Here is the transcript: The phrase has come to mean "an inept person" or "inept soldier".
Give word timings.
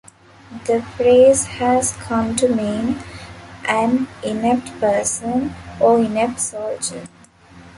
The 0.65 0.81
phrase 0.97 1.45
has 1.45 1.93
come 1.95 2.35
to 2.37 2.47
mean 2.47 2.97
"an 3.67 4.07
inept 4.23 4.71
person" 4.79 5.53
or 5.79 5.99
"inept 5.99 6.39
soldier". 6.39 7.05